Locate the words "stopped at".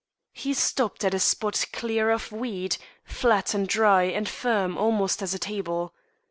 0.55-1.13